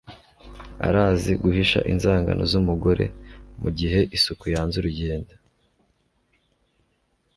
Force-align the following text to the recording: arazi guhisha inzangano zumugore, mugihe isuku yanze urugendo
arazi 0.87 1.31
guhisha 1.43 1.79
inzangano 1.91 2.41
zumugore, 2.51 3.05
mugihe 3.61 3.99
isuku 4.15 4.43
yanze 4.55 4.75
urugendo 4.77 5.33